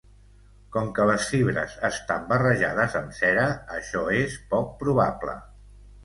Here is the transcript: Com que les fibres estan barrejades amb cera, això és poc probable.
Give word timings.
Com 0.75 0.87
que 0.99 1.03
les 1.09 1.25
fibres 1.33 1.73
estan 1.89 2.23
barrejades 2.31 2.95
amb 2.99 3.13
cera, 3.17 3.43
això 3.75 4.01
és 4.21 4.39
poc 4.55 4.71
probable. 4.81 5.37